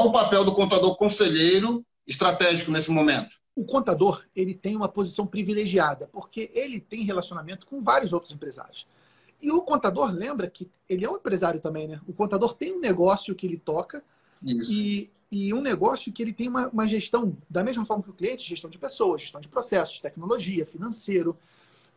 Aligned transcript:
Qual 0.00 0.08
o 0.08 0.12
papel 0.12 0.42
do 0.42 0.54
contador 0.54 0.96
conselheiro 0.96 1.84
estratégico 2.06 2.70
nesse 2.70 2.90
momento? 2.90 3.36
O 3.54 3.66
contador 3.66 4.24
ele 4.34 4.54
tem 4.54 4.74
uma 4.74 4.88
posição 4.88 5.26
privilegiada, 5.26 6.08
porque 6.10 6.50
ele 6.54 6.80
tem 6.80 7.04
relacionamento 7.04 7.66
com 7.66 7.82
vários 7.82 8.14
outros 8.14 8.32
empresários. 8.32 8.86
E 9.42 9.52
o 9.52 9.60
contador, 9.60 10.10
lembra 10.10 10.48
que 10.48 10.70
ele 10.88 11.04
é 11.04 11.10
um 11.10 11.16
empresário 11.16 11.60
também, 11.60 11.86
né? 11.86 12.00
O 12.08 12.14
contador 12.14 12.54
tem 12.54 12.74
um 12.74 12.80
negócio 12.80 13.34
que 13.34 13.46
ele 13.46 13.58
toca 13.58 14.02
e, 14.42 15.10
e, 15.30 15.52
um 15.52 15.60
negócio 15.60 16.10
que 16.10 16.22
ele 16.22 16.32
tem 16.32 16.48
uma, 16.48 16.68
uma, 16.68 16.88
gestão, 16.88 17.36
da 17.50 17.62
mesma 17.62 17.84
forma 17.84 18.02
que 18.02 18.08
o 18.08 18.14
cliente, 18.14 18.48
gestão 18.48 18.70
de 18.70 18.78
pessoas, 18.78 19.20
gestão 19.20 19.38
de 19.38 19.48
processos, 19.48 20.00
tecnologia, 20.00 20.64
financeiro. 20.64 21.36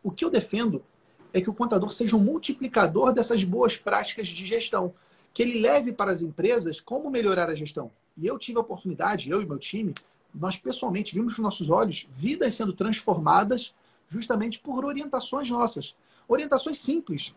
O 0.02 0.10
que 0.10 0.26
eu 0.26 0.30
defendo 0.30 0.84
é 1.32 1.40
que 1.40 1.48
o 1.48 1.54
contador 1.54 1.90
seja 1.90 2.16
um 2.16 2.20
multiplicador 2.20 3.14
dessas 3.14 3.42
boas 3.44 3.78
práticas 3.78 4.28
de 4.28 4.44
gestão, 4.44 4.92
que 5.34 5.42
ele 5.42 5.60
leve 5.60 5.92
para 5.92 6.12
as 6.12 6.22
empresas 6.22 6.80
como 6.80 7.10
melhorar 7.10 7.50
a 7.50 7.54
gestão. 7.54 7.90
E 8.16 8.26
eu 8.26 8.38
tive 8.38 8.56
a 8.56 8.60
oportunidade, 8.60 9.28
eu 9.28 9.42
e 9.42 9.46
meu 9.46 9.58
time, 9.58 9.92
nós 10.32 10.56
pessoalmente 10.56 11.12
vimos 11.12 11.34
com 11.34 11.42
nossos 11.42 11.68
olhos 11.68 12.06
vidas 12.10 12.54
sendo 12.54 12.72
transformadas 12.72 13.74
justamente 14.08 14.60
por 14.60 14.84
orientações 14.84 15.50
nossas. 15.50 15.96
Orientações 16.28 16.78
simples, 16.78 17.34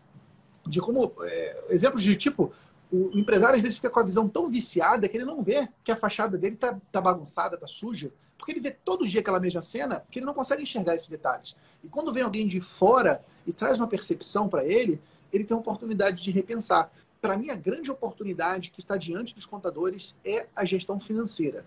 de 0.66 0.80
como, 0.80 1.12
é, 1.22 1.64
exemplos 1.70 2.02
de 2.02 2.14
tipo, 2.16 2.52
o 2.90 3.10
empresário 3.18 3.56
às 3.56 3.62
vezes 3.62 3.76
fica 3.76 3.90
com 3.90 4.00
a 4.00 4.04
visão 4.04 4.28
tão 4.28 4.48
viciada 4.48 5.08
que 5.08 5.16
ele 5.16 5.24
não 5.24 5.42
vê 5.42 5.68
que 5.82 5.90
a 5.90 5.96
fachada 5.96 6.38
dele 6.38 6.54
está 6.54 6.78
tá 6.92 7.00
bagunçada, 7.00 7.56
está 7.56 7.66
suja, 7.66 8.12
porque 8.38 8.52
ele 8.52 8.60
vê 8.60 8.70
todo 8.70 9.06
dia 9.06 9.20
aquela 9.20 9.40
mesma 9.40 9.60
cena 9.60 10.04
que 10.10 10.20
ele 10.20 10.26
não 10.26 10.34
consegue 10.34 10.62
enxergar 10.62 10.94
esses 10.94 11.08
detalhes. 11.08 11.56
E 11.82 11.88
quando 11.88 12.12
vem 12.12 12.22
alguém 12.22 12.46
de 12.46 12.60
fora 12.60 13.24
e 13.46 13.52
traz 13.52 13.76
uma 13.76 13.88
percepção 13.88 14.48
para 14.48 14.64
ele, 14.64 15.00
ele 15.32 15.44
tem 15.44 15.56
a 15.56 15.60
oportunidade 15.60 16.22
de 16.22 16.30
repensar. 16.30 16.90
Para 17.20 17.36
mim, 17.36 17.50
a 17.50 17.56
grande 17.56 17.90
oportunidade 17.90 18.70
que 18.70 18.80
está 18.80 18.96
diante 18.96 19.34
dos 19.34 19.44
contadores 19.44 20.16
é 20.24 20.46
a 20.54 20.64
gestão 20.64 21.00
financeira. 21.00 21.66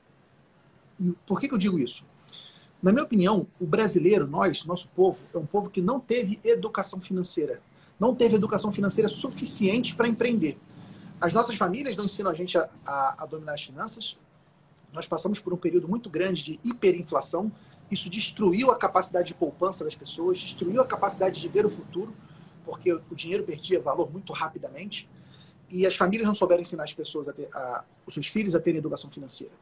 E 0.99 1.11
por 1.25 1.39
que, 1.39 1.47
que 1.47 1.53
eu 1.53 1.57
digo 1.57 1.77
isso? 1.77 2.05
Na 2.81 2.91
minha 2.91 3.03
opinião, 3.03 3.45
o 3.59 3.65
brasileiro, 3.65 4.25
nós, 4.25 4.65
nosso 4.65 4.87
povo, 4.89 5.25
é 5.33 5.37
um 5.37 5.45
povo 5.45 5.69
que 5.69 5.81
não 5.81 5.99
teve 5.99 6.39
educação 6.43 6.99
financeira. 6.99 7.61
Não 7.99 8.15
teve 8.15 8.35
educação 8.35 8.71
financeira 8.71 9.07
suficiente 9.07 9.95
para 9.95 10.07
empreender. 10.07 10.57
As 11.19 11.33
nossas 11.33 11.55
famílias 11.55 11.95
não 11.95 12.05
ensinam 12.05 12.31
a 12.31 12.33
gente 12.33 12.57
a, 12.57 12.67
a, 12.83 13.23
a 13.23 13.25
dominar 13.27 13.53
as 13.53 13.61
finanças. 13.61 14.17
Nós 14.91 15.05
passamos 15.05 15.39
por 15.39 15.53
um 15.53 15.57
período 15.57 15.87
muito 15.87 16.09
grande 16.09 16.43
de 16.43 16.59
hiperinflação. 16.63 17.51
Isso 17.91 18.09
destruiu 18.09 18.71
a 18.71 18.75
capacidade 18.75 19.27
de 19.27 19.35
poupança 19.35 19.83
das 19.83 19.93
pessoas, 19.93 20.39
destruiu 20.39 20.81
a 20.81 20.85
capacidade 20.85 21.39
de 21.39 21.47
ver 21.47 21.65
o 21.65 21.69
futuro, 21.69 22.15
porque 22.65 22.91
o 22.93 23.15
dinheiro 23.15 23.43
perdia 23.43 23.79
valor 23.79 24.11
muito 24.11 24.33
rapidamente. 24.33 25.07
E 25.71 25.85
as 25.85 25.95
famílias 25.95 26.27
não 26.27 26.33
souberam 26.33 26.61
ensinar 26.61 26.83
as 26.83 26.93
pessoas, 26.93 27.27
a 27.27 27.33
ter, 27.33 27.49
a, 27.53 27.83
os 28.05 28.13
seus 28.13 28.27
filhos 28.27 28.55
a 28.55 28.59
terem 28.59 28.79
educação 28.79 29.09
financeira. 29.09 29.53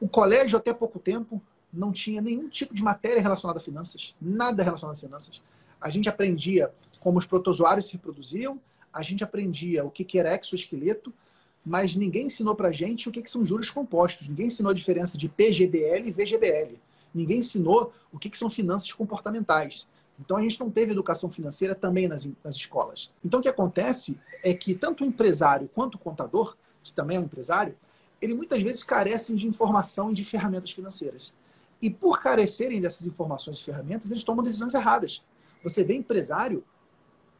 O 0.00 0.08
colégio, 0.08 0.56
até 0.56 0.72
pouco 0.72 0.98
tempo, 0.98 1.42
não 1.72 1.92
tinha 1.92 2.20
nenhum 2.20 2.48
tipo 2.48 2.74
de 2.74 2.82
matéria 2.82 3.20
relacionada 3.20 3.58
a 3.58 3.62
finanças, 3.62 4.14
nada 4.20 4.62
relacionado 4.62 4.96
a 4.96 4.98
finanças. 4.98 5.42
A 5.80 5.90
gente 5.90 6.08
aprendia 6.08 6.72
como 7.00 7.18
os 7.18 7.26
protozoários 7.26 7.86
se 7.86 7.94
reproduziam, 7.94 8.60
a 8.92 9.02
gente 9.02 9.22
aprendia 9.22 9.84
o 9.84 9.90
que, 9.90 10.04
que 10.04 10.18
era 10.18 10.34
exoesqueleto, 10.34 11.12
mas 11.64 11.94
ninguém 11.94 12.26
ensinou 12.26 12.54
para 12.54 12.72
gente 12.72 13.08
o 13.08 13.12
que, 13.12 13.22
que 13.22 13.30
são 13.30 13.44
juros 13.44 13.70
compostos. 13.70 14.28
Ninguém 14.28 14.46
ensinou 14.46 14.70
a 14.70 14.74
diferença 14.74 15.18
de 15.18 15.28
PGBL 15.28 16.08
e 16.08 16.10
VGBL. 16.10 16.78
Ninguém 17.14 17.38
ensinou 17.38 17.92
o 18.12 18.18
que, 18.18 18.30
que 18.30 18.38
são 18.38 18.48
finanças 18.48 18.92
comportamentais. 18.92 19.86
Então 20.18 20.36
a 20.36 20.42
gente 20.42 20.58
não 20.58 20.70
teve 20.70 20.92
educação 20.92 21.30
financeira 21.30 21.74
também 21.74 22.08
nas, 22.08 22.28
nas 22.42 22.54
escolas. 22.54 23.12
Então 23.24 23.40
o 23.40 23.42
que 23.42 23.48
acontece 23.48 24.18
é 24.42 24.52
que 24.52 24.74
tanto 24.74 25.04
o 25.04 25.06
empresário 25.06 25.70
quanto 25.74 25.94
o 25.94 25.98
contador, 25.98 26.56
que 26.82 26.92
também 26.92 27.16
é 27.16 27.20
um 27.20 27.24
empresário, 27.24 27.76
ele 28.20 28.34
muitas 28.34 28.62
vezes 28.62 28.82
carecem 28.82 29.36
de 29.36 29.46
informação 29.46 30.10
e 30.10 30.14
de 30.14 30.24
ferramentas 30.24 30.72
financeiras. 30.72 31.32
E 31.80 31.88
por 31.88 32.20
carecerem 32.20 32.80
dessas 32.80 33.06
informações 33.06 33.58
e 33.58 33.64
ferramentas, 33.64 34.10
eles 34.10 34.24
tomam 34.24 34.42
decisões 34.42 34.74
erradas. 34.74 35.22
Você 35.62 35.84
vê 35.84 35.94
empresário 35.94 36.64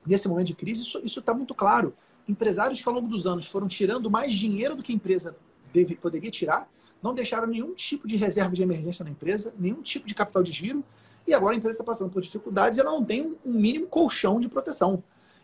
nesse 0.06 0.28
momento 0.28 0.46
de 0.46 0.54
crise, 0.54 0.82
isso 0.82 1.18
está 1.18 1.34
muito 1.34 1.54
claro. 1.54 1.94
Empresários 2.28 2.80
que 2.80 2.88
ao 2.88 2.94
longo 2.94 3.08
dos 3.08 3.26
anos 3.26 3.48
foram 3.48 3.66
tirando 3.66 4.10
mais 4.10 4.32
dinheiro 4.32 4.76
do 4.76 4.82
que 4.82 4.92
a 4.92 4.94
empresa 4.94 5.36
deve, 5.72 5.96
poderia 5.96 6.30
tirar, 6.30 6.70
não 7.02 7.14
deixaram 7.14 7.48
nenhum 7.48 7.74
tipo 7.74 8.06
de 8.06 8.16
reserva 8.16 8.54
de 8.54 8.62
emergência 8.62 9.04
na 9.04 9.10
empresa, 9.10 9.52
nenhum 9.58 9.82
tipo 9.82 10.06
de 10.06 10.14
capital 10.14 10.42
de 10.42 10.52
giro, 10.52 10.84
e 11.28 11.34
agora 11.34 11.54
a 11.54 11.58
empresa 11.58 11.74
está 11.74 11.84
passando 11.84 12.10
por 12.10 12.22
dificuldades 12.22 12.78
e 12.78 12.80
ela 12.80 12.90
não 12.90 13.04
tem 13.04 13.36
um 13.44 13.52
mínimo 13.52 13.86
colchão 13.86 14.40
de 14.40 14.48
proteção. 14.48 15.02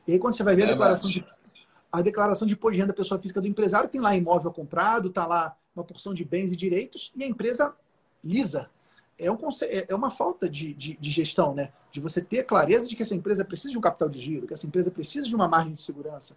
E 0.08 0.12
aí, 0.12 0.18
quando 0.18 0.34
você 0.34 0.42
vai 0.42 0.56
ver 0.56 0.62
a 0.62 0.66
é 0.66 0.68
declaração 0.70 1.10
de, 1.10 1.26
a 1.92 2.02
declaração 2.02 2.48
de 2.48 2.54
imposto 2.54 2.72
de 2.72 2.78
renda 2.78 2.92
da 2.92 2.96
pessoa 2.96 3.20
física 3.20 3.40
do 3.40 3.46
empresário, 3.46 3.88
tem 3.88 4.00
lá 4.00 4.16
imóvel 4.16 4.50
comprado, 4.50 5.08
está 5.08 5.26
lá 5.26 5.56
uma 5.76 5.84
porção 5.84 6.14
de 6.14 6.24
bens 6.24 6.52
e 6.52 6.56
direitos, 6.56 7.12
e 7.14 7.22
a 7.22 7.26
empresa 7.26 7.74
lisa, 8.24 8.70
é, 9.18 9.30
um, 9.30 9.36
é, 9.62 9.86
é 9.88 9.94
uma 9.94 10.10
falta 10.10 10.48
de, 10.48 10.72
de, 10.72 10.96
de, 10.96 11.10
gestão, 11.10 11.54
né? 11.54 11.70
De 11.92 12.00
você 12.00 12.20
ter 12.20 12.44
clareza 12.44 12.88
de 12.88 12.96
que 12.96 13.02
essa 13.02 13.14
empresa 13.14 13.44
precisa 13.44 13.70
de 13.70 13.78
um 13.78 13.80
capital 13.80 14.08
de 14.08 14.18
giro, 14.18 14.46
que 14.46 14.54
essa 14.54 14.66
empresa 14.66 14.90
precisa 14.90 15.26
de 15.26 15.34
uma 15.34 15.46
margem 15.46 15.74
de 15.74 15.82
segurança. 15.82 16.36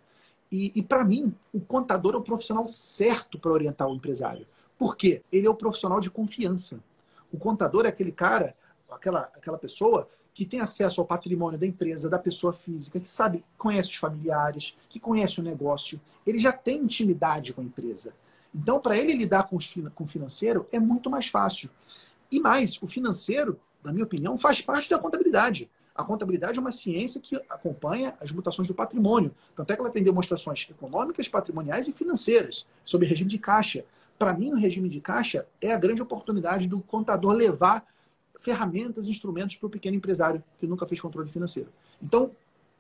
E, 0.51 0.71
e 0.75 0.83
para 0.83 1.03
mim, 1.03 1.33
o 1.53 1.59
contador 1.59 2.13
é 2.15 2.17
o 2.17 2.21
profissional 2.21 2.65
certo 2.65 3.39
para 3.39 3.51
orientar 3.51 3.87
o 3.87 3.95
empresário. 3.95 4.45
Por 4.77 4.95
quê? 4.95 5.23
Ele 5.31 5.47
é 5.47 5.49
o 5.49 5.55
profissional 5.55 5.99
de 5.99 6.09
confiança. 6.09 6.83
O 7.31 7.37
contador 7.37 7.85
é 7.85 7.89
aquele 7.89 8.11
cara, 8.11 8.55
aquela, 8.89 9.21
aquela 9.35 9.57
pessoa 9.57 10.07
que 10.33 10.45
tem 10.45 10.59
acesso 10.59 11.01
ao 11.01 11.07
patrimônio 11.07 11.59
da 11.59 11.65
empresa, 11.65 12.07
da 12.09 12.19
pessoa 12.19 12.53
física, 12.53 12.99
que 12.99 13.09
sabe, 13.09 13.43
conhece 13.57 13.89
os 13.89 13.95
familiares, 13.95 14.77
que 14.87 14.99
conhece 14.99 15.39
o 15.39 15.43
negócio, 15.43 15.99
ele 16.25 16.39
já 16.39 16.51
tem 16.51 16.77
intimidade 16.81 17.53
com 17.53 17.61
a 17.61 17.63
empresa. 17.63 18.13
Então, 18.53 18.79
para 18.79 18.97
ele 18.97 19.13
lidar 19.13 19.43
com, 19.47 19.55
os, 19.55 19.73
com 19.95 20.03
o 20.03 20.07
financeiro, 20.07 20.67
é 20.71 20.79
muito 20.79 21.09
mais 21.09 21.27
fácil. 21.27 21.69
E 22.31 22.39
mais, 22.39 22.79
o 22.81 22.87
financeiro, 22.87 23.59
na 23.83 23.91
minha 23.91 24.05
opinião, 24.05 24.37
faz 24.37 24.61
parte 24.61 24.89
da 24.89 24.99
contabilidade. 24.99 25.69
A 25.95 26.03
contabilidade 26.03 26.59
é 26.59 26.61
uma 26.61 26.71
ciência 26.71 27.19
que 27.19 27.35
acompanha 27.49 28.15
as 28.21 28.31
mutações 28.31 28.67
do 28.67 28.75
patrimônio. 28.75 29.33
Tanto 29.55 29.71
é 29.71 29.75
que 29.75 29.81
ela 29.81 29.89
tem 29.89 30.03
demonstrações 30.03 30.67
econômicas, 30.69 31.27
patrimoniais 31.27 31.87
e 31.87 31.93
financeiras 31.93 32.67
sobre 32.85 33.07
regime 33.07 33.29
de 33.29 33.39
caixa. 33.39 33.83
Para 34.19 34.33
mim, 34.33 34.53
o 34.53 34.55
regime 34.55 34.87
de 34.87 35.01
caixa 35.01 35.47
é 35.59 35.73
a 35.73 35.77
grande 35.79 36.01
oportunidade 36.01 36.67
do 36.67 36.79
contador 36.81 37.33
levar 37.33 37.83
ferramentas, 38.37 39.07
instrumentos 39.07 39.55
para 39.55 39.67
o 39.67 39.69
pequeno 39.69 39.97
empresário 39.97 40.43
que 40.59 40.67
nunca 40.67 40.85
fez 40.85 41.01
controle 41.01 41.29
financeiro. 41.29 41.69
Então, 42.01 42.31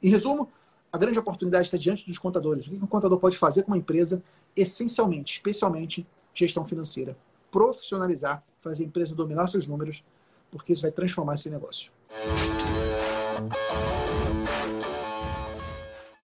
em 0.01 0.09
resumo, 0.09 0.49
a 0.91 0.97
grande 0.97 1.19
oportunidade 1.19 1.67
está 1.67 1.77
diante 1.77 2.05
dos 2.05 2.17
contadores. 2.17 2.67
O 2.67 2.69
que 2.69 2.75
um 2.77 2.87
contador 2.87 3.19
pode 3.19 3.37
fazer 3.37 3.63
com 3.63 3.71
uma 3.71 3.77
empresa? 3.77 4.21
Essencialmente, 4.55 5.33
especialmente, 5.33 6.07
gestão 6.33 6.63
financeira 6.63 7.17
profissionalizar, 7.51 8.43
fazer 8.59 8.83
a 8.83 8.87
empresa 8.87 9.15
dominar 9.15 9.47
seus 9.47 9.67
números, 9.67 10.03
porque 10.51 10.73
isso 10.73 10.81
vai 10.81 10.91
transformar 10.91 11.35
esse 11.35 11.49
negócio. 11.49 11.91